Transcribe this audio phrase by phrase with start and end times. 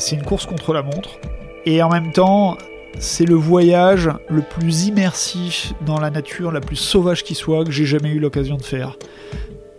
[0.00, 1.20] C'est une course contre la montre.
[1.66, 2.56] Et en même temps,
[2.98, 7.70] c'est le voyage le plus immersif dans la nature, la plus sauvage qui soit, que
[7.70, 8.96] j'ai jamais eu l'occasion de faire.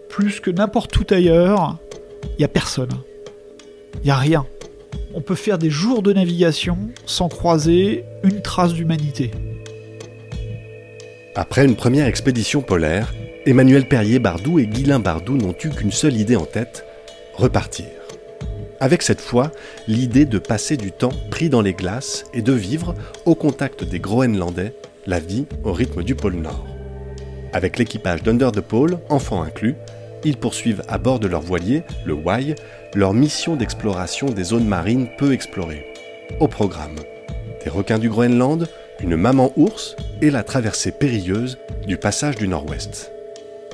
[0.10, 1.78] Plus que n'importe où ailleurs,
[2.24, 2.92] il n'y a personne.
[3.96, 4.46] Il n'y a rien.
[5.16, 9.32] On peut faire des jours de navigation sans croiser une trace d'humanité.
[11.34, 13.12] Après une première expédition polaire,
[13.48, 16.86] Emmanuel Perrier-Bardou et Guilain Bardou n'ont eu qu'une seule idée en tête,
[17.34, 18.01] repartir.
[18.82, 19.52] Avec cette fois
[19.88, 24.00] l'idée de passer du temps pris dans les glaces et de vivre au contact des
[24.00, 24.74] Groenlandais
[25.06, 26.66] la vie au rythme du pôle Nord.
[27.54, 29.76] Avec l'équipage d'Under the Pole, enfants inclus,
[30.24, 32.56] ils poursuivent à bord de leur voilier, le Y,
[32.96, 35.86] leur mission d'exploration des zones marines peu explorées.
[36.40, 36.96] Au programme,
[37.64, 38.68] des requins du Groenland,
[39.00, 43.12] une maman ours et la traversée périlleuse du passage du Nord-Ouest.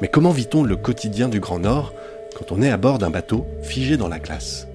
[0.01, 1.93] Mais comment vit-on le quotidien du Grand Nord
[2.35, 4.67] quand on est à bord d'un bateau figé dans la glace?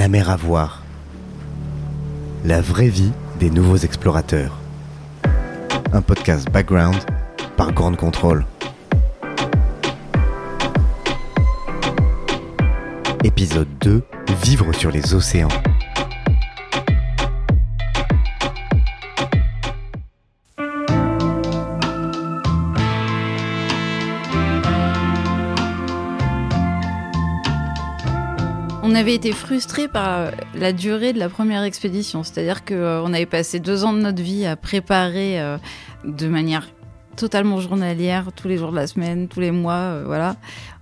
[0.00, 0.82] La mer à voir.
[2.46, 4.56] La vraie vie des nouveaux explorateurs.
[5.92, 6.96] Un podcast background
[7.58, 8.46] par Grande Contrôle.
[13.24, 14.02] Épisode 2
[14.42, 15.48] Vivre sur les océans.
[29.00, 33.86] Avait été frustrés par la durée de la première expédition, c'est-à-dire qu'on avait passé deux
[33.86, 35.56] ans de notre vie à préparer euh,
[36.04, 36.68] de manière
[37.16, 40.36] totalement journalière, tous les jours de la semaine, tous les mois, euh, voilà.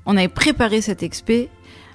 [0.04, 1.48] On avait préparé cette expé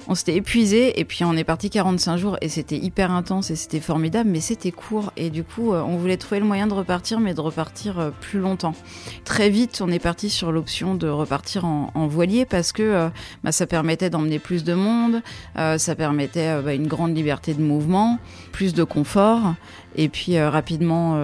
[0.07, 3.55] on s'était épuisé et puis on est parti 45 jours et c'était hyper intense et
[3.55, 6.73] c'était formidable, mais c'était court et du coup euh, on voulait trouver le moyen de
[6.73, 8.75] repartir, mais de repartir euh, plus longtemps.
[9.23, 13.09] Très vite, on est parti sur l'option de repartir en, voilier parce que euh,
[13.43, 15.21] bah, ça permettait d'emmener plus de monde,
[15.55, 18.19] ça permettait bah, une grande liberté de mouvement,
[18.51, 19.55] plus de confort.
[19.95, 21.21] Et puis rapidement,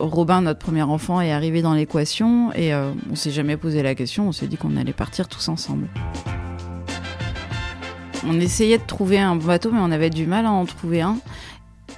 [0.00, 4.28] Robin, notre premier enfant, est arrivé dans l'équation et on s'est jamais posé la question.
[4.28, 5.88] On s'est dit qu'on allait partir tous ensemble.
[8.26, 11.18] On essayait de trouver un bateau, mais on avait du mal à en trouver un.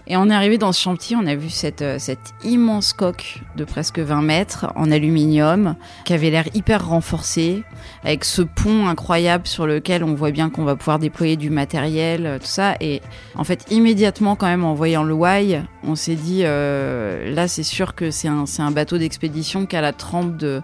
[0.07, 1.99] Et on est arrivé dans ce chantier, on a vu cette, euh,
[2.43, 7.63] immense coque de presque 20 mètres en aluminium, qui avait l'air hyper renforcée,
[8.03, 12.27] avec ce pont incroyable sur lequel on voit bien qu'on va pouvoir déployer du matériel,
[12.27, 12.75] euh, tout ça.
[12.81, 13.03] Et
[13.37, 17.63] en fait, immédiatement, quand même, en voyant le Y, on s'est dit, euh, là, c'est
[17.63, 20.63] sûr que c'est un, bateau d'expédition qui a la trempe de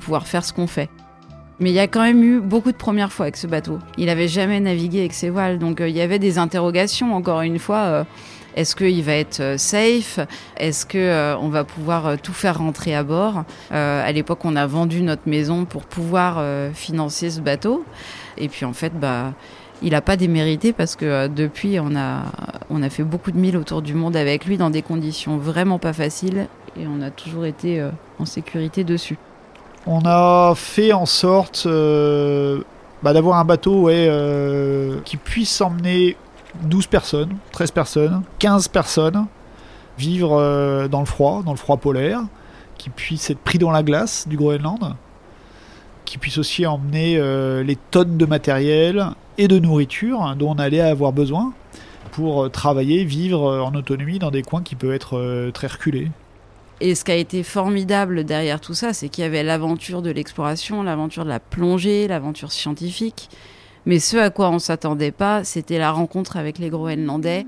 [0.00, 0.90] pouvoir faire ce qu'on fait.
[1.60, 3.80] Mais il y a quand même eu beaucoup de premières fois avec ce bateau.
[3.96, 7.14] Il n'avait jamais navigué avec ses voiles, donc euh, il y avait des interrogations.
[7.14, 8.04] Encore une fois, euh,
[8.54, 10.20] est-ce qu'il va être euh, safe?
[10.56, 13.44] Est-ce que on va pouvoir tout faire rentrer à bord?
[13.70, 16.42] À l'époque, on a vendu notre maison pour pouvoir
[16.74, 17.84] financer ce bateau.
[18.36, 19.32] Et puis en fait, bah
[19.80, 22.24] il n'a pas démérité parce que depuis, on a,
[22.68, 25.78] on a fait beaucoup de milles autour du monde avec lui dans des conditions vraiment
[25.78, 27.84] pas faciles et on a toujours été
[28.18, 29.18] en sécurité dessus.
[29.90, 32.60] On a fait en sorte euh,
[33.02, 36.14] bah, d'avoir un bateau euh, qui puisse emmener
[36.64, 39.24] 12 personnes, 13 personnes, 15 personnes,
[39.96, 42.20] vivre euh, dans le froid, dans le froid polaire,
[42.76, 44.94] qui puisse être pris dans la glace du Groenland,
[46.04, 47.16] qui puisse aussi emmener
[47.64, 49.06] les tonnes de matériel
[49.38, 51.54] et de nourriture dont on allait avoir besoin
[52.12, 56.10] pour travailler, vivre en autonomie dans des coins qui peuvent être très reculés.
[56.80, 60.10] Et ce qui a été formidable derrière tout ça, c'est qu'il y avait l'aventure de
[60.10, 63.28] l'exploration, l'aventure de la plongée, l'aventure scientifique.
[63.84, 67.46] Mais ce à quoi on s'attendait pas, c'était la rencontre avec les Groenlandais.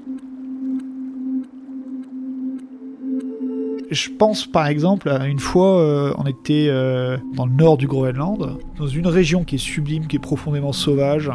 [3.90, 7.86] Je pense par exemple à une fois, euh, on était euh, dans le nord du
[7.86, 11.30] Groenland, dans une région qui est sublime, qui est profondément sauvage,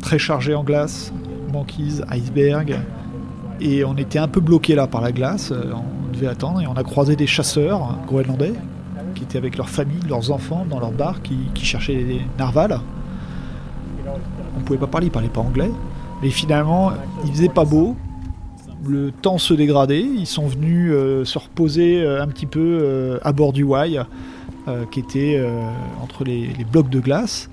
[0.00, 1.12] très chargée en glace,
[1.52, 2.78] banquise, iceberg.
[3.60, 5.52] Et on était un peu bloqué là par la glace.
[5.52, 5.72] Euh,
[6.26, 8.54] attendre et on a croisé des chasseurs groenlandais
[9.14, 12.80] qui étaient avec leur famille, leurs enfants dans leur bar qui, cherchaient des narvals.
[14.56, 15.70] On pouvait pas parler, ils parlaient pas anglais.
[16.22, 16.92] Mais finalement,
[17.24, 17.96] il faisait pas beau.
[18.86, 20.02] le temps se dégradait.
[20.02, 24.84] Ils sont venus euh, se reposer euh, un petit peu euh, à bord du euh,
[24.90, 25.42] qui était
[26.02, 27.48] entre les blocs de glace.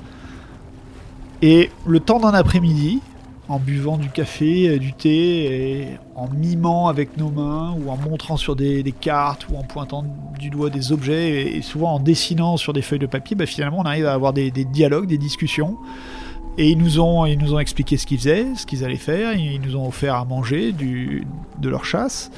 [1.41, 2.99] Et le temps d'un après-midi,
[3.49, 8.37] en buvant du café, euh, du thé, en mimant avec nos mains, ou en montrant
[8.37, 10.03] sur des, cartes, ou en pointant
[10.37, 13.79] du doigt des objets, et, souvent en dessinant sur des feuilles de papier, bah, finalement
[13.79, 15.77] on arrive à avoir des, dialogues, des discussions.
[16.59, 19.33] Et ils nous ont, ils nous ont expliqué ce qu'ils faisaient, ce qu'ils allaient faire.
[19.33, 22.31] Ils nous ont offert à manger de leur chasse.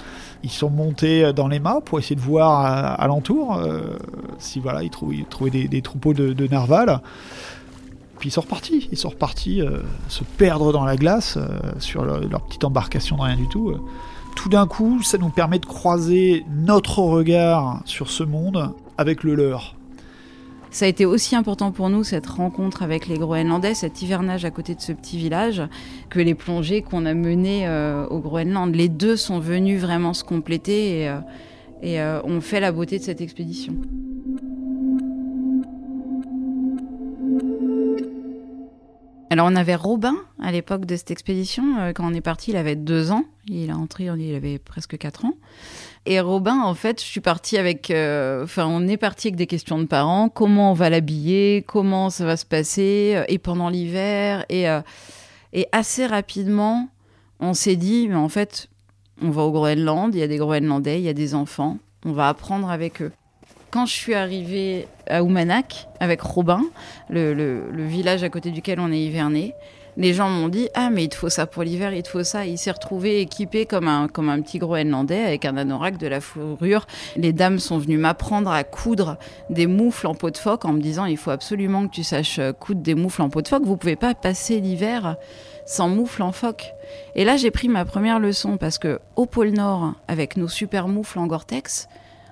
[0.44, 3.98] Ils sont montés dans les mâts pour essayer de voir à- alentour euh,
[4.38, 7.00] si voilà ils trouvaient, des, troupeaux de, de narvals.
[8.20, 8.90] Puis ils sont repartis.
[8.92, 9.80] Ils sont repartis euh,
[10.10, 11.48] se perdre dans la glace euh,
[11.80, 13.70] sur leur, petite embarcation de rien du tout.
[13.70, 13.80] euh.
[14.36, 19.36] Tout d'un coup, ça nous permet de croiser notre regard sur ce monde avec le
[19.36, 19.76] leur.
[20.70, 24.52] Ça a été aussi important pour nous, cette rencontre avec les Groenlandais, cet hivernage à
[24.52, 25.64] côté de ce petit village,
[26.10, 27.68] que les plongées qu'on a menées
[28.12, 28.76] au Groenland.
[28.76, 31.12] Les deux sont venus vraiment se compléter
[31.82, 33.74] et, ont fait la beauté de cette expédition.
[39.32, 41.78] Alors on avait Robin à l'époque de cette expédition.
[41.80, 43.26] Euh, Quand on est parti, il avait deux ans.
[43.48, 45.34] Il est entré, il avait presque quatre ans.
[46.06, 47.92] Et Robin, en fait, je suis partie avec.
[47.92, 50.30] euh, Enfin, on est parti avec des questions de parents.
[50.30, 51.64] Comment on va l'habiller?
[51.68, 53.14] Comment ça va se passer?
[53.16, 54.66] Euh, Et pendant l'hiver et,
[55.54, 56.90] et assez rapidement,
[57.40, 58.68] on s'est dit, mais en fait,
[59.22, 62.14] on va au Groenland, il y a des Groenlandais, il y a des enfants, on
[62.14, 63.12] va apprendre avec eux.
[63.72, 66.64] Quand je suis arrivée à Oumanak avec Robin,
[67.10, 69.54] le, village à côté duquel on est hiverné,
[69.96, 72.24] les gens m'ont dit Ah, mais il te faut ça pour l'hiver, il te faut
[72.24, 72.48] ça.
[72.48, 76.20] Il s'est retrouvé équipé comme un, comme un petit Groenlandais avec un anorak, de la
[76.20, 76.88] fourrure.
[77.16, 79.18] Les dames sont venues m'apprendre à coudre
[79.52, 82.40] des moufles en peau de phoque en me disant Il faut absolument que tu saches
[82.40, 83.66] euh, coudre des moufles en peau de phoque.
[83.66, 85.16] Vous pouvez pas passer l'hiver
[85.68, 86.74] sans moufles en phoque.
[87.14, 90.88] Et là, j'ai pris ma première leçon parce que au pôle Nord, avec nos super
[90.88, 91.88] moufles en Gore-Tex,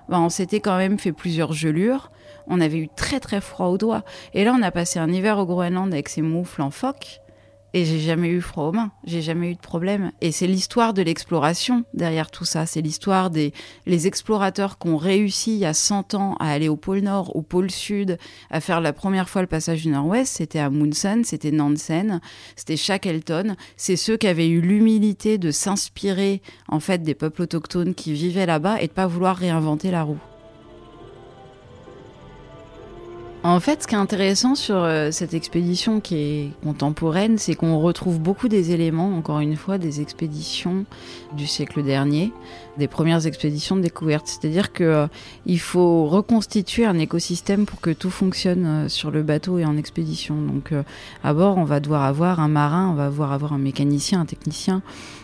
[0.09, 2.11] ben, on s'était quand même fait plusieurs gelures.
[2.47, 4.03] On avait eu très très froid aux doigts.
[4.33, 7.21] Et là, on a passé un hiver au Groenland avec ces moufles en phoque.
[7.77, 10.11] Et j'ai jamais eu froid aux mains, j'ai jamais eu de problème.
[10.19, 12.65] Et c'est l'histoire de l'exploration derrière tout ça.
[12.65, 13.53] C'est l'histoire des
[13.85, 17.35] les explorateurs qui ont réussi il y a 100 ans à aller au pôle Nord,
[17.35, 18.17] au pôle Sud,
[18.49, 20.37] à faire la première fois le passage du Nord-Ouest.
[20.37, 22.19] C'était Amundsen, c'était Nansen,
[22.55, 23.55] c'était Shackleton.
[23.75, 28.47] C'est ceux qui avaient eu l'humilité de s'inspirer en fait des peuples autochtones qui vivaient
[28.47, 30.17] là-bas et de pas vouloir réinventer la roue.
[33.47, 37.79] En fait, ce qui est intéressant sur euh, cette expédition qui est contemporaine, c'est qu'on
[37.79, 40.83] retrouve beaucoup des éléments, encore une fois, des expéditions
[41.31, 42.33] du siècle dernier,
[42.77, 44.27] des premières expéditions de découverte.
[44.27, 45.07] C'est-à-dire que euh,
[45.45, 49.77] il faut reconstituer un écosystème pour que tout fonctionne euh, sur le bateau et en
[49.77, 50.35] expédition.
[50.35, 50.83] Donc, euh,
[51.23, 54.25] à bord, on va devoir avoir un marin, on va devoir avoir un mécanicien, un
[54.25, 54.81] technicien,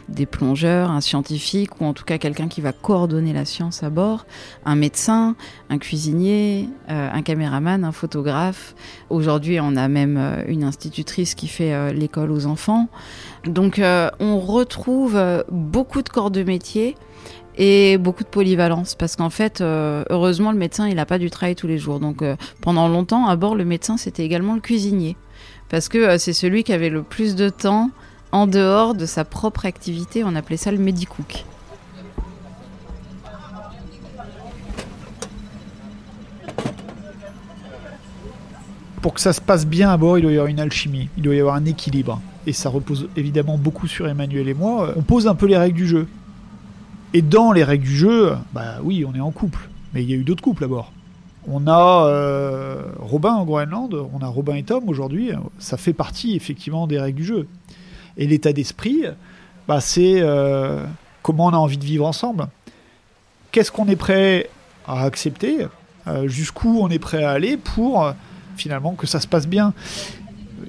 [0.10, 3.90] des plongeurs, un scientifique ou en tout cas quelqu'un qui va coordonner la science à
[3.90, 4.26] bord,
[4.66, 5.36] un médecin,
[5.70, 8.76] un cuisinier, un caméraman, un photographe.
[9.10, 12.90] Aujourd'hui, on a même une institutrice qui fait l'école aux enfants.
[13.46, 13.82] Donc,
[14.20, 16.98] on retrouve beaucoup de corps de métier
[17.56, 21.30] et beaucoup de polyvalence parce qu'en fait, euh, heureusement, le médecin, il n'a pas du
[21.30, 22.00] travail tous les jours.
[22.00, 25.16] Donc, euh, pendant longtemps, à bord, le médecin, c'était également le cuisinier
[25.70, 27.90] parce que euh, c'est celui qui avait le plus de temps
[28.32, 30.24] en dehors de sa propre activité.
[30.24, 31.46] On appelait ça le medicook.
[39.02, 41.24] Pour que ça se passe bien à bord, il doit y avoir une alchimie, il
[41.24, 42.22] doit y avoir un équilibre.
[42.48, 44.94] Et ça repose évidemment beaucoup sur Emmanuel et moi.
[44.96, 46.08] On pose un peu les règles du jeu.
[47.14, 49.70] Et dans les règles du jeu, bah oui, on est en couple.
[49.94, 50.92] Mais il y a eu d'autres couples à bord.
[51.48, 55.32] On a euh, Robin en Groenland, on a Robin et Tom aujourd'hui.
[55.60, 57.48] Ça fait partie effectivement des règles du jeu.
[58.18, 59.04] Et l'état d'esprit,
[59.68, 60.86] bah, c'est euh,
[61.22, 62.48] comment on a envie de vivre ensemble.
[63.52, 64.50] Qu'est-ce qu'on est prêt
[64.88, 65.68] à accepter
[66.08, 68.12] Euh, Jusqu'où on est prêt à aller pour
[68.56, 69.74] finalement que ça se passe bien.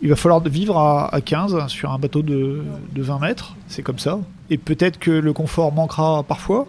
[0.04, 3.82] Il va falloir vivre à, à 15 sur un bateau de, de 20 mètres, c'est
[3.82, 4.18] comme ça.
[4.50, 6.66] Et peut-être que le confort manquera parfois,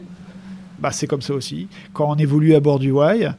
[0.80, 1.68] bah c'est comme ça aussi.
[1.92, 3.36] Quand on évolue à bord du Y,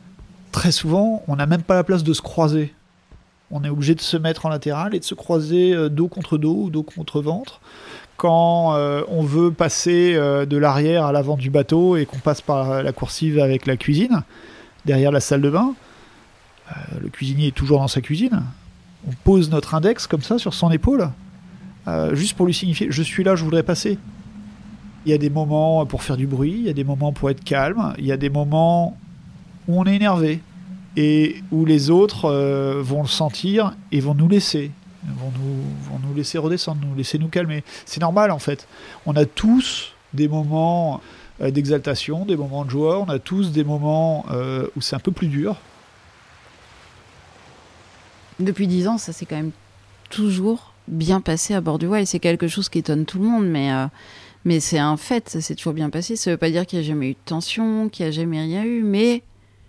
[0.52, 2.74] très souvent, on n'a même pas la place de se croiser.
[3.50, 6.36] On est obligé de se mettre en latéral et de se croiser euh, dos contre
[6.36, 7.62] dos ou dos contre ventre.
[8.18, 12.42] Quand euh, on veut passer euh, de l'arrière à l'avant du bateau et qu'on passe
[12.42, 14.24] par la coursive avec la cuisine,
[14.84, 15.72] derrière la salle de bain,
[17.00, 18.42] le cuisinier est toujours dans sa cuisine.
[19.06, 21.10] On pose notre index comme ça sur son épaule,
[21.86, 23.98] euh, juste pour lui signifier je suis là, je voudrais passer.
[25.04, 27.30] Il y a des moments pour faire du bruit, il y a des moments pour
[27.30, 28.96] être calme, il y a des moments
[29.68, 30.40] où on est énervé
[30.96, 34.72] et où les autres euh, vont le sentir et vont nous laisser,
[35.04, 37.62] vont nous, nous laisser redescendre, nous laisser nous calmer.
[37.84, 38.66] C'est normal en fait.
[39.04, 41.00] On a tous des moments
[41.40, 44.26] euh, d'exaltation, des moments de joie, on a tous des moments
[44.74, 45.56] où c'est un peu plus dur.
[48.38, 49.52] Depuis dix ans, ça s'est quand même
[50.10, 52.04] toujours bien passé à bord du Wai.
[52.04, 53.86] C'est quelque chose qui étonne tout le monde, mais, euh,
[54.44, 56.16] mais c'est un fait, ça s'est toujours bien passé.
[56.16, 58.40] Ça veut pas dire qu'il n'y a jamais eu de tension, qu'il n'y a jamais
[58.40, 59.22] rien eu, mais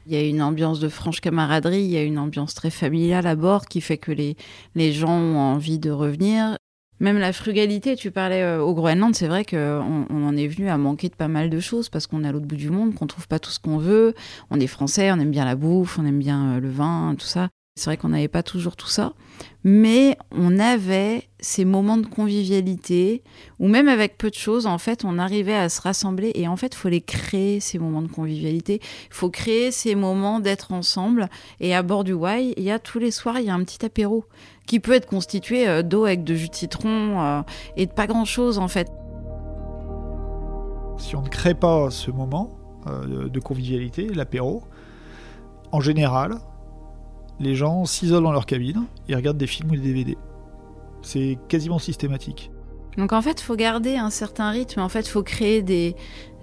[0.05, 3.27] il y a une ambiance de franche camaraderie, il y a une ambiance très familiale
[3.27, 4.35] à bord qui fait que les,
[4.93, 6.57] gens ont envie de revenir.
[6.99, 10.67] Même la frugalité, tu parlais euh, au Groenland, c'est vrai qu'on on en est venu
[10.67, 12.95] à manquer de pas mal de choses parce qu'on est à l'autre bout du monde,
[12.95, 14.15] qu'on trouve pas tout ce qu'on veut.
[14.49, 17.27] On est français, on aime bien la bouffe, on aime bien euh, le vin, tout
[17.27, 17.49] ça.
[17.77, 19.13] C'est vrai qu'on n'avait pas toujours tout ça,
[19.63, 23.23] mais on avait ces moments de convivialité
[23.59, 26.55] où même avec peu de choses, en fait, on arrivait à se rassembler et en
[26.55, 28.81] fait, il faut les créer ces moments de convivialité.
[28.81, 31.29] Il faut créer ces moments d'être ensemble.
[31.59, 33.63] Et à bord du Y, il y a tous les soirs, il y a un
[33.63, 34.25] petit apéro
[34.65, 37.41] qui peut être constitué euh, d'eau avec de jus de citron euh,
[37.75, 38.91] et de pas grand chose en fait.
[40.97, 42.57] Si on ne crée pas ce moment
[42.87, 44.63] euh, de convivialité, l'apéro,
[45.71, 46.39] en général,
[47.39, 50.17] les gens s'isolent dans leur cabine et regardent des films ou des DVD.
[51.01, 52.51] C'est quasiment systématique.
[52.97, 54.79] Donc en fait, il faut garder un certain rythme.
[54.79, 55.95] En fait, il faut créer des,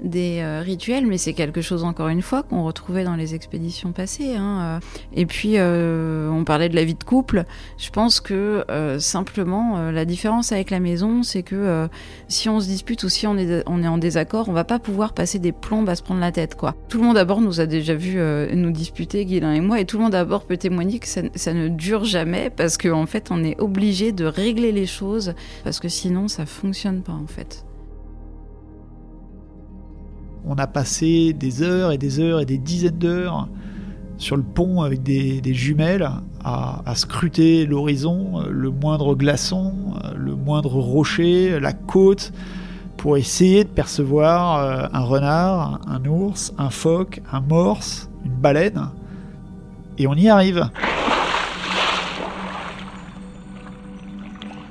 [0.02, 3.92] des euh, rituels, mais c'est quelque chose encore une fois qu'on retrouvait dans les expéditions
[3.92, 4.34] passées.
[4.34, 4.80] Hein.
[5.14, 7.44] Et puis, euh, on parlait de la vie de couple.
[7.78, 11.88] Je pense que euh, simplement, la différence avec la maison, c'est que
[12.28, 15.38] si on se dispute ou si on est, en désaccord, on va pas pouvoir passer
[15.38, 16.54] des plombes à se prendre la tête.
[16.54, 16.74] quoi.
[16.88, 18.18] Tout le monde d'abord nous a déjà vu
[18.54, 21.52] nous disputer, Guilain et moi, et tout le monde d'abord peut témoigner que ça, ça
[21.52, 25.80] ne dure jamais parce qu'en en fait, on est obligé de régler les choses parce
[25.80, 27.64] que sinon, ça fonctionne pas en fait.
[30.46, 33.48] On a passé des heures et des heures et des dizaines d'heures
[34.18, 36.08] sur le pont avec des, jumelles
[36.44, 39.72] à, scruter l'horizon, le moindre glaçon,
[40.16, 42.32] le moindre rocher, la côte,
[43.04, 48.88] pour essayer de percevoir euh, un renard, un ours, un phoque, un morse, une baleine.
[49.98, 50.70] Et on y arrive.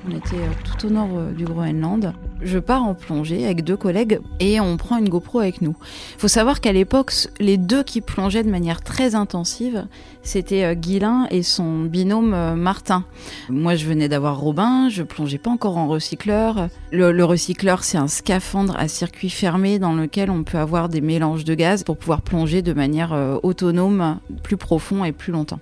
[0.08, 2.14] On était euh, tout au nord euh, du Groenland.
[2.44, 5.76] Je pars en plongée avec deux collègues et on prend une GoPro avec nous.
[6.16, 9.88] Il faut savoir qu'à l'époque, les deux qui plongeaient de manière très intensive,
[10.22, 13.06] c'était euh, Guilin et son binôme Martin.
[13.50, 16.68] Moi, je venais d'avoir Robin, je plongeais pas encore en recycleur.
[16.92, 21.46] Le, recycleur, c'est un scaphandre à circuit fermé dans lequel on peut avoir des mélanges
[21.46, 25.60] de gaz pour pouvoir plonger de manière autonome, plus profond et plus longtemps.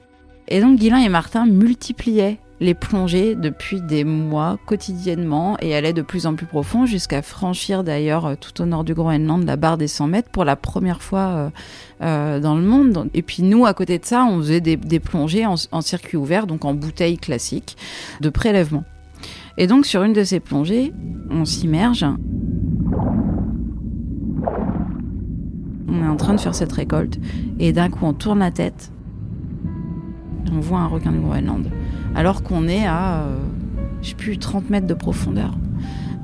[0.48, 6.04] Et donc Guilin et Martin multipliaient les plongées depuis des mois quotidiennement et allaient de
[6.04, 9.80] plus en plus profond jusqu'à franchir d'ailleurs euh, tout au nord du Groenland la barre
[9.80, 11.50] des 100 mètres pour la première fois euh,
[12.04, 13.10] euh, dans le monde.
[13.16, 16.46] Et puis nous, à côté de ça, on faisait des, plongées en, en, circuit ouvert,
[16.46, 17.76] donc en bouteille classique
[18.22, 18.84] de prélèvement.
[19.58, 20.94] Et donc sur une de ces plongées,
[21.32, 22.06] on s'immerge.
[25.88, 27.18] On est en train de faire cette récolte
[27.60, 28.92] et d'un coup on tourne la tête.
[30.54, 31.66] On voit un requin du Groenland
[32.16, 33.38] alors qu'on est à, euh,
[34.02, 35.56] je sais plus, 30 mètres de profondeur.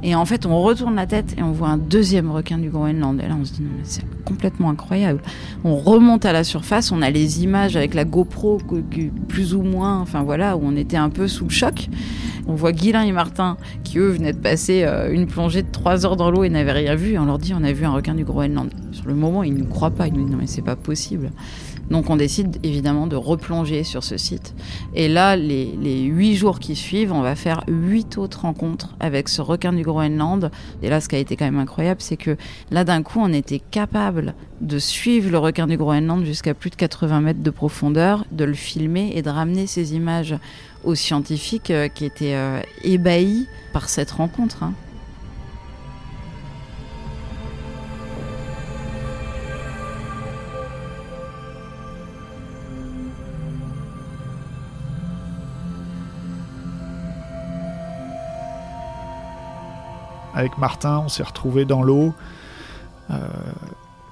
[0.03, 3.19] Et en fait, on retourne la tête et on voit un deuxième requin du Groenland.
[3.19, 5.21] Et là, on se dit, non, mais c'est complètement incroyable.
[5.63, 8.59] On remonte à la surface, on a les images avec la GoPro,
[9.27, 11.89] plus ou moins, enfin voilà, où on était un peu sous le choc.
[12.47, 16.05] On voit Guilain et Martin, qui eux venaient de passer euh, une plongée de 3
[16.05, 17.13] heures dans l'eau et n'avaient rien vu.
[17.13, 18.69] Et on leur dit, on a vu un requin du Groenland.
[18.91, 20.07] Sur le moment, ils ne croient pas.
[20.07, 21.31] Ils nous disent, non, mais c'est pas possible.
[21.89, 24.53] Donc on décide évidemment de replonger sur ce site.
[24.93, 25.67] Et là, les,
[26.03, 30.51] huit jours qui suivent, on va faire huit autres rencontres avec ce requin du Groenland.
[30.81, 32.37] Et là, ce qui a été quand même incroyable, c'est que
[32.71, 36.75] là, d'un coup, on était capable de suivre le requin du Groenland jusqu'à plus de
[36.75, 40.35] 80 mètres de profondeur, de le filmer et de ramener ces images
[40.83, 44.63] aux scientifiques euh, qui étaient euh, ébahis par cette rencontre.
[60.37, 62.13] Avec Martin, on s'est retrouvé dans l'eau,
[63.09, 63.15] euh,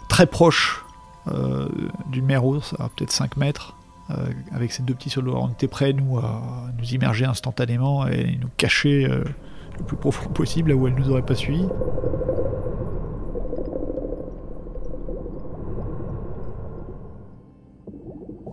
[0.10, 0.84] très proche
[1.27, 1.67] euh,
[2.12, 3.75] d'une mer ours, à peut-être 5 mètres,
[4.10, 4.15] euh,
[4.51, 5.36] avec ces deux petits solos.
[5.36, 6.41] On était prêts, nous, à
[6.79, 11.22] nous immerger instantanément et nous cacher le plus profond possible, là où elle nous aurait
[11.22, 11.67] pas suivi.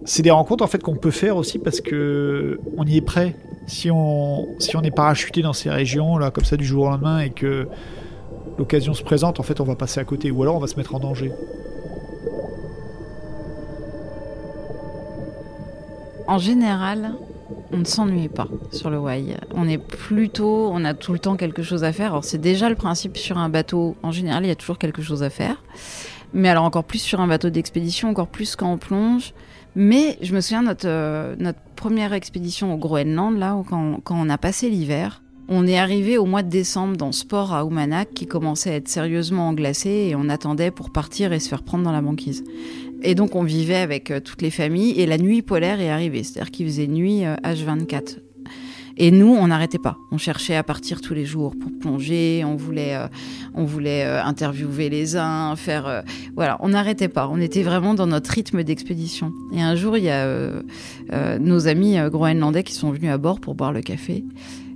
[0.05, 3.37] C'est des rencontres en fait qu'on peut faire aussi parce que on y est prêt
[3.67, 6.91] si on, si on est parachuté dans ces régions, là, comme ça, du jour au
[6.91, 7.69] lendemain, et que
[8.59, 10.77] l'occasion se présente, en fait, on va passer à côté, ou alors on va se
[10.77, 11.33] mettre en danger.
[16.27, 17.13] En général,
[17.73, 19.37] on ne s'ennuie pas sur le Wai.
[19.55, 22.13] On est plutôt, on a tout le temps quelque chose à faire.
[22.13, 23.97] Alors c'est déjà le principe sur un bateau.
[24.03, 25.63] En général, il y a toujours quelque chose à faire.
[26.33, 29.35] Mais alors encore plus sur un bateau d'expédition, encore plus quand on plonge.
[29.75, 34.39] Mais je me souviens notre euh, notre première expédition au Groenland là, quand, on a
[34.39, 35.21] passé l'hiver.
[35.49, 38.87] On est arrivé au mois de décembre dans ce à Oumanak qui commençait à être
[38.87, 42.45] sérieusement englacé et on attendait pour partir et se faire prendre dans la banquise.
[43.03, 46.23] Et donc on vivait avec euh, toutes les familles et la nuit polaire est arrivée,
[46.23, 48.19] c'est-à-dire qu'il faisait nuit euh, H24.
[48.97, 49.97] Et nous, on n'arrêtait pas.
[50.11, 52.45] On cherchait à partir tous les jours pour plonger.
[52.45, 53.07] On voulait, euh,
[53.55, 56.03] on voulait euh, interviewer les uns, faire, euh,
[56.35, 57.29] voilà, on n'arrêtait pas.
[57.29, 59.33] On était vraiment dans notre rythme d'expédition.
[59.55, 60.23] Et un jour, il y a
[61.39, 64.25] nos amis groenlandais qui sont venus à bord pour boire le café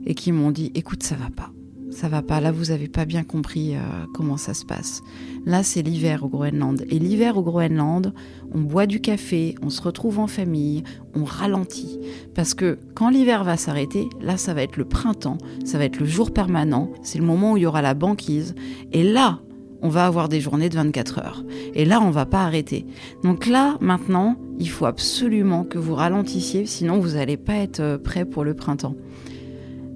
[0.07, 1.56] et qui m'ont dit, écoute, ça va pas.
[1.97, 2.43] Ça va pas.
[2.43, 3.79] Là, vous avez pas bien compris euh,
[4.13, 5.03] comment ça se passe.
[5.47, 6.85] Là, c'est l'hiver au Groenland.
[6.91, 8.13] Et l'hiver au Groenland,
[8.53, 10.85] on boit du café, on se retrouve en famille,
[11.15, 11.99] on ralentit.
[12.35, 15.99] Parce que quand l'hiver va s'arrêter, là, ça va être le printemps, ça va être
[15.99, 18.55] le jour permanent, c'est le moment où il y aura la banquise.
[18.93, 19.41] Et là,
[19.81, 21.45] on va avoir des journées de 24 heures.
[21.73, 22.85] Et là, on va pas arrêter.
[23.25, 27.97] Donc là, maintenant, il faut absolument que vous ralentissiez, sinon vous n'allez pas être euh,
[27.97, 28.97] prêt pour le printemps.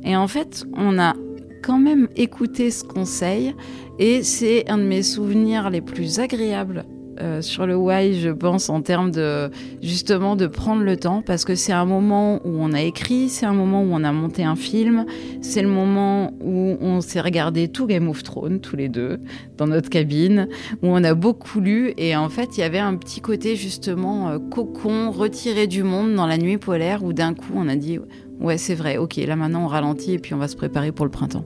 [0.03, 1.15] Et en fait, on a
[1.63, 3.55] quand même écouté ce conseil
[3.99, 6.85] et c'est un de mes souvenirs les plus agréables
[7.21, 9.51] euh, sur le why, je pense, en termes de
[9.83, 13.45] justement de prendre le temps parce que c'est un moment où on a écrit, c'est
[13.45, 15.05] un moment où on a monté un film,
[15.43, 19.21] c'est le moment où on s'est regardé tout Game of Thrones tous les deux
[19.59, 20.49] dans notre cabine,
[20.83, 24.31] où on a beaucoup lu et en fait il y avait un petit côté justement
[24.31, 27.99] euh, cocon retiré du monde dans la nuit polaire où d'un coup on a dit
[28.41, 31.05] ouais c'est vrai, ok là maintenant on ralentit et puis on va se préparer pour
[31.05, 31.45] le printemps.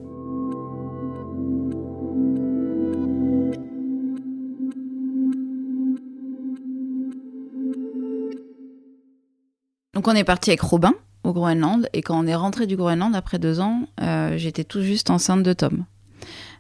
[9.95, 13.15] Donc on est parti avec Robin au Groenland et quand on est rentré du Groenland
[13.15, 15.85] après deux ans, euh, j'étais tout juste enceinte de Tom.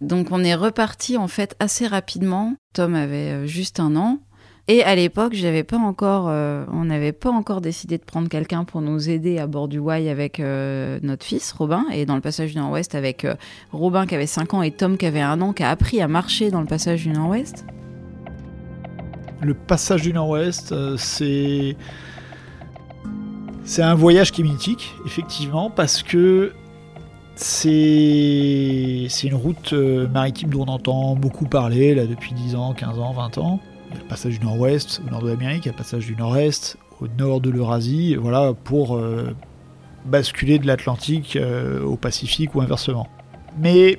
[0.00, 2.55] Donc on est reparti en fait assez rapidement.
[2.73, 4.19] Tom avait euh, juste un an
[4.66, 8.65] et à l'époque j'avais pas encore, euh, on n'avait pas encore décidé de prendre quelqu'un
[8.65, 12.23] pour nous aider à bord du Wai avec euh, notre fils Robin et dans le
[12.23, 13.34] passage du Nord-Ouest avec euh,
[13.73, 16.08] Robin qui avait 5 ans et Tom qui avait un an qui a appris à
[16.08, 17.67] marcher dans le passage du Nord-Ouest.
[19.43, 21.76] Le passage du Nord-Ouest, c'est.
[23.67, 26.52] C'est un voyage qui est mythique, effectivement, parce que
[27.34, 33.12] c'est une route maritime dont on entend beaucoup parler là, depuis 10 ans, 15 ans,
[33.12, 33.60] 20 ans.
[33.95, 36.07] Il y a le passage du Nord-Ouest au nord de l'Amérique, il y a passage
[36.07, 39.35] du Nord-Est au nord de l'Eurasie, voilà, pour euh,
[40.04, 43.07] basculer de l'Atlantique euh, au Pacifique ou inversement.
[43.59, 43.99] Mais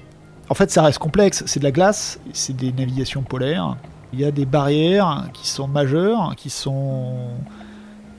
[0.50, 1.44] en fait, ça reste complexe.
[1.46, 3.78] C'est de la glace, c'est des navigations polaires.
[4.12, 7.30] Il y a des barrières qui sont majeures, qui sont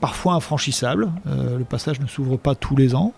[0.01, 1.11] parfois infranchissables.
[1.27, 3.13] Euh, le passage ne s'ouvre pas tous les ans.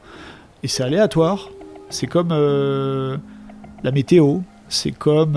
[0.64, 1.48] Et c'est aléatoire.
[1.90, 5.34] C'est comme la météo, c'est comme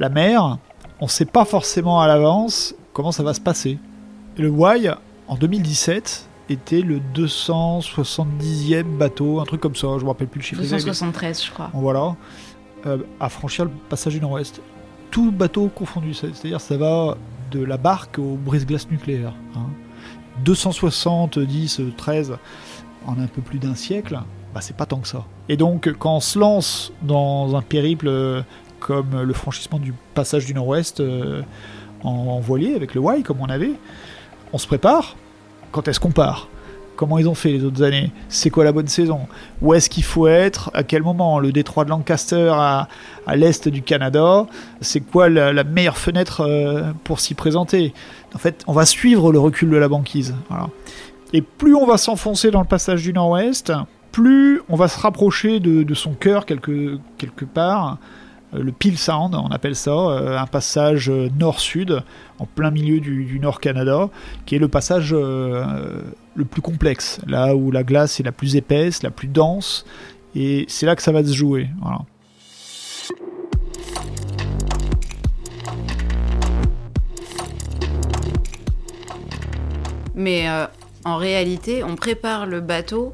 [0.00, 0.58] la mer.
[1.02, 3.76] On ne sait pas forcément à l'avance comment ça va se passer.
[4.36, 4.88] Et le Wai,
[5.26, 10.44] en 2017, était le 270e bateau, un truc comme ça, je me rappelle plus le
[10.44, 10.76] chiffre exact.
[10.78, 11.70] 273 je crois.
[11.74, 12.14] Voilà,
[12.86, 14.60] euh, à franchir le passage du Nord-Ouest.
[15.10, 17.16] Tout bateau confondu, c'est- c'est-à-dire ça va
[17.50, 19.34] de la barque au brise-glace nucléaire.
[19.56, 19.66] hein.
[20.44, 22.36] 270, euh, 13
[23.06, 24.18] en un peu plus d'un siècle,
[24.54, 25.24] bah c'est pas tant que ça.
[25.48, 28.42] Et donc quand on se lance dans un périple euh,
[28.82, 31.42] comme le franchissement du passage du Nord-Ouest euh,
[32.02, 33.74] en, voilier avec le Wai comme on avait,
[34.52, 35.16] on se prépare.
[35.70, 36.48] Quand est-ce qu'on part?
[36.96, 38.10] Comment ils ont fait les autres années?
[38.28, 39.20] C'est quoi la bonne saison?
[39.62, 40.70] Où est-ce qu'il faut être?
[40.74, 41.38] À quel moment?
[41.38, 42.88] Le détroit de Lancaster à,
[43.26, 44.46] à l'est du Canada
[44.80, 47.94] C'est quoi la, meilleure fenêtre euh, pour s'y présenter?
[48.34, 50.34] En fait, on va suivre le recul de la banquise.
[51.32, 53.72] Et plus on va s'enfoncer dans le passage du Nord-Ouest,
[54.10, 57.98] plus on va se rapprocher de, de son cœur quelque, quelque part.
[58.52, 62.02] Le Peel Sound, on appelle ça, euh, un passage euh, nord-sud,
[62.38, 64.10] en plein milieu du, Nord-Canada,
[64.44, 66.02] qui est le passage euh,
[66.34, 69.86] le plus complexe, là où la glace est la plus épaisse, la plus dense,
[70.34, 71.68] et c'est là que ça va se jouer.
[80.14, 80.46] Mais
[81.04, 83.12] en réalité, on prépare le bateau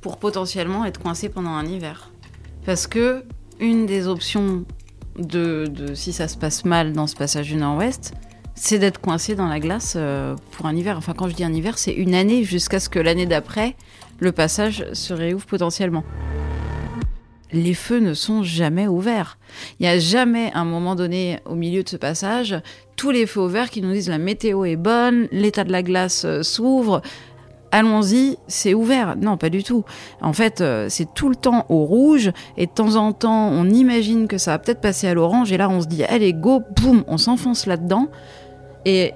[0.00, 2.10] pour potentiellement être coincé pendant un hiver.
[2.66, 3.24] Parce que
[3.60, 4.64] une des options
[5.18, 8.14] de, si ça se passe mal dans ce passage du Nord-Ouest,
[8.54, 10.96] c'est d'être coincé dans la glace euh, pour un hiver.
[10.96, 13.76] Enfin, quand je dis un hiver, c'est une année jusqu'à ce que l'année d'après,
[14.18, 16.04] le passage se réouvre potentiellement.
[17.52, 19.38] Les feux ne sont jamais ouverts.
[19.78, 22.60] Il n'y a jamais un moment donné au milieu de ce passage
[22.98, 26.24] tous les feux ouverts qui nous disent la météo est bonne, l'état de la glace
[26.24, 27.00] euh, s'ouvre.
[27.72, 29.16] Allons-y, c'est ouvert.
[29.16, 29.84] Non, pas du tout.
[30.20, 33.68] En fait, euh, c'est tout le temps au rouge et de temps en temps, on
[33.68, 36.62] imagine que ça va peut-être passer à l'orange et là, on se dit, allez, go,
[36.76, 38.08] boum, on s'enfonce là-dedans.
[38.84, 39.12] Et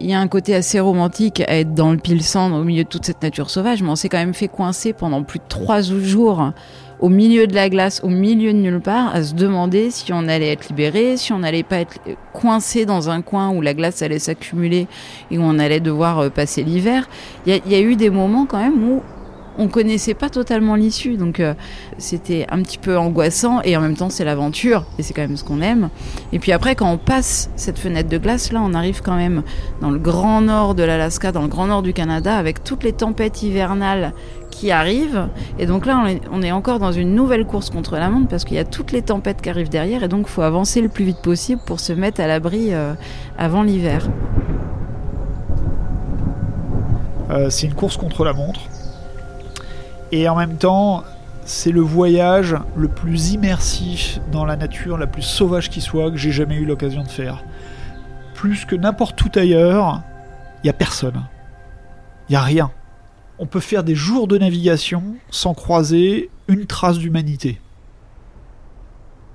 [0.00, 2.84] il y a un côté assez romantique à être dans le pile cendre au milieu
[2.84, 5.44] de toute cette nature sauvage, mais on s'est quand même fait coincer pendant plus de
[5.48, 6.52] trois jours
[7.00, 10.28] au milieu de la glace, au milieu de nulle part, à se demander si on
[10.28, 11.98] allait être libéré, si on n'allait pas être
[12.32, 14.86] coincé dans un coin où la glace allait s'accumuler
[15.30, 17.08] et où on allait devoir euh, passer l'hiver.
[17.46, 19.02] Il y, a eu des moments quand même où
[19.58, 21.54] on connaissait pas totalement l'issue, donc euh,
[21.98, 25.36] c'était un petit peu angoissant et en même temps c'est l'aventure et c'est quand même
[25.36, 25.90] ce qu'on aime.
[26.32, 29.42] Et puis après quand on passe cette fenêtre de glace, là on arrive quand même
[29.80, 32.92] dans le grand nord de l'Alaska, dans le grand nord du Canada, avec toutes les
[32.92, 34.12] tempêtes hivernales
[34.50, 35.28] qui arrivent.
[35.58, 38.56] Et donc là, on est, encore dans une nouvelle course contre la montre parce qu'il
[38.56, 41.04] y a toutes les tempêtes qui arrivent derrière et donc il faut avancer le plus
[41.04, 42.92] vite possible pour se mettre à l'abri euh,
[43.38, 44.08] avant l'hiver.
[47.30, 48.60] Euh, c'est une course contre la montre.
[50.12, 51.04] Et en même temps,
[51.44, 56.16] c'est le voyage le plus immersif dans la nature, la plus sauvage qui soit, que
[56.16, 57.44] j'ai jamais eu l'occasion de faire.
[58.34, 60.02] Plus que n'importe où ailleurs,
[60.62, 61.22] il n'y a personne.
[62.28, 62.70] Il n'y a rien
[63.40, 67.58] on peut faire des jours de navigation sans croiser une trace d'humanité.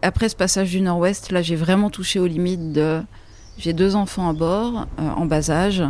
[0.03, 3.01] Après ce passage du nord-ouest, là j'ai vraiment touché aux limites de...
[3.57, 5.81] J'ai deux enfants à bord, euh, en bas âge.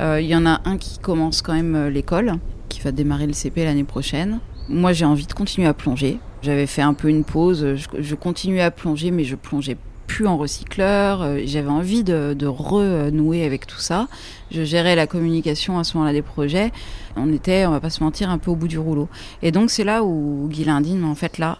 [0.00, 2.34] Euh, il y en a un qui commence quand même euh, l'école,
[2.68, 4.40] qui va démarrer le CP l'année prochaine.
[4.68, 6.18] Moi j'ai envie de continuer à plonger.
[6.42, 9.76] J'avais fait un peu une pause, je, continuais à plonger, mais je plongeais
[10.06, 11.22] plus en recycleur.
[11.22, 14.08] Euh, j'avais envie de, renouer avec tout ça.
[14.50, 16.72] Je gérais la communication à ce moment-là des projets.
[17.16, 19.08] On était, on va pas se mentir, un peu au bout du rouleau.
[19.42, 21.58] Et donc c'est là où Guy Lindine, en fait là,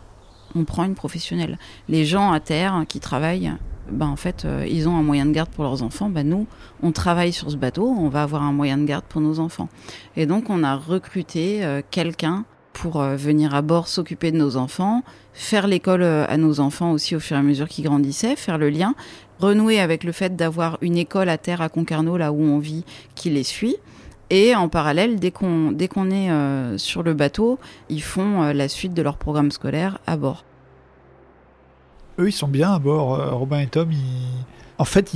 [0.55, 1.59] on prend une professionnelle.
[1.89, 3.53] Les gens à terre qui travaillent,
[3.91, 6.11] ben en fait, euh, ils ont un moyen de garde pour leurs enfants.
[6.11, 6.47] Ben nous,
[6.83, 9.69] on travaille sur ce bateau, on va avoir un moyen de garde pour nos enfants.
[10.17, 14.57] Et donc on a recruté euh, quelqu'un pour euh, venir à bord s'occuper de nos
[14.57, 18.59] enfants, faire l'école à nos enfants aussi au fur et à mesure qu'ils grandissaient, faire
[18.59, 18.95] le lien,
[19.41, 22.85] renouer avec le fait d'avoir une école à terre à Concarneau, là où on vit,
[23.15, 23.77] qui les suit.
[24.31, 26.29] Et en parallèle, dès qu'on dès qu'on est
[26.77, 30.45] sur le bateau, ils font la suite de leur programme scolaire à bord.
[32.19, 33.39] Eux, ils sont bien à bord.
[33.39, 33.91] Robin et Tom,
[34.81, 35.13] en fait,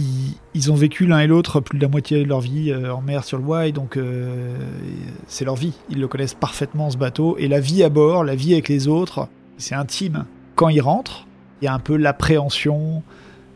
[0.55, 3.01] ils, ont vécu l'un et l'autre plus de la moitié de leur vie euh, en
[3.01, 4.57] mer sur le Wye, donc euh,
[5.29, 5.73] c'est leur vie.
[5.89, 7.37] Ils le connaissent parfaitement ce bateau.
[7.39, 10.25] Et la vie à bord, la vie avec les autres, c'est intime.
[10.57, 11.29] Quand ils rentrent,
[11.61, 13.05] il y a un peu l'appréhension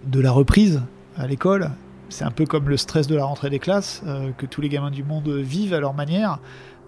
[0.06, 0.80] de la reprise
[1.16, 1.72] à l'école.
[2.08, 4.68] C'est un peu comme le stress de la rentrée des classes euh, que tous les
[4.68, 6.38] gamins du monde vivent à leur manière.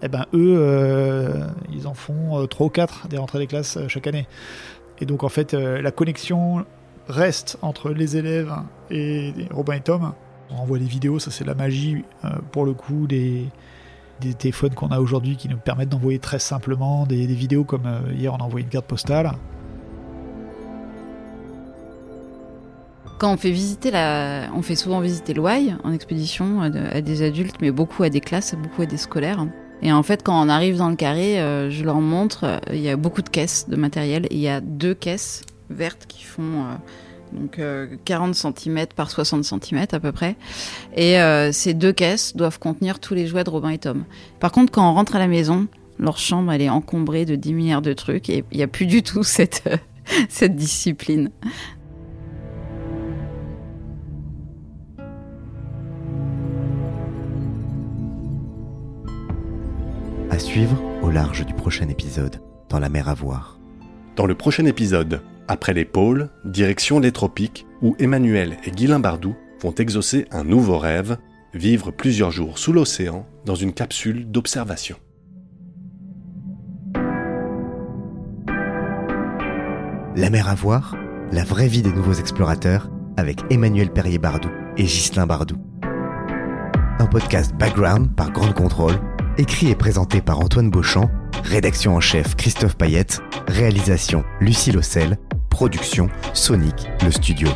[0.01, 1.33] Eh ben eux,
[1.73, 4.27] ils en font trois ou quatre des rentrées des classes chaque année.
[5.01, 6.65] Et donc en fait, la connexion,
[7.09, 8.53] reste entre les élèves
[8.91, 10.13] et Robin et Tom.
[10.51, 13.47] On envoie des vidéos, ça c'est la magie euh, pour le coup des,
[14.37, 18.33] téléphones qu'on a aujourd'hui qui nous permettent d'envoyer très simplement des, vidéos comme euh, hier
[18.33, 19.31] on a envoyé une carte postale.
[23.17, 27.57] Quand on fait visiter la, on fait souvent visiter l'Ouaille en expédition à des adultes,
[27.59, 29.45] mais beaucoup à des classes, beaucoup à des scolaires.
[29.81, 32.89] Et en fait, quand on arrive dans le carré, euh, je leur montre, il y
[32.89, 34.27] a beaucoup de caisses de matériel.
[34.31, 36.75] Il y a deux caisses vertes qui font euh,
[37.31, 37.61] donc
[38.05, 40.35] 40 euh, cm par 60 cm à peu près.
[40.95, 44.05] Et euh, ces deux caisses doivent contenir tous les jouets de Robin et Tom.
[44.39, 47.53] Par contre, quand on rentre à la maison, leur chambre elle est encombrée de 10
[47.53, 49.63] milliards de trucs et il n'y a plus du tout cette,
[50.29, 51.29] cette discipline.
[60.49, 63.59] Suivre au large du prochain épisode, dans la mer à voir.
[64.15, 69.35] Dans le prochain épisode, après les pôles, direction les tropiques, où Emmanuel et Guylain Bardou
[69.61, 71.17] vont exaucer un nouveau rêve,
[71.53, 74.97] vivre plusieurs jours sous l'océan dans une capsule d'observation.
[80.15, 80.97] La mer à voir,
[81.31, 85.57] la vraie vie des nouveaux explorateurs, avec Emmanuel Perrier-Bardou et Ghislain Bardou.
[86.97, 88.99] Un podcast background par Grande Contrôle,
[89.39, 91.09] écrit et présenté par Antoine Beauchamp,
[91.43, 95.17] rédaction en chef Christophe Payette, réalisation Lucie Lossel,
[95.49, 96.75] Production Sonic,
[97.05, 97.47] le studio.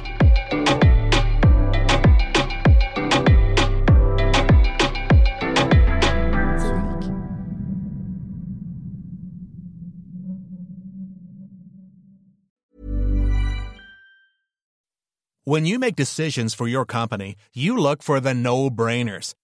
[15.46, 19.34] When you make decisions for your company, you look for the no-brainers.